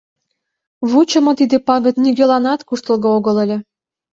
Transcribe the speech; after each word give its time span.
Вучымо 0.89 1.31
тиде 1.39 1.57
пагыт 1.67 1.95
нигӧланат 2.03 2.59
куштылго 2.67 3.09
огыл 3.17 3.35
ыле. 3.43 3.57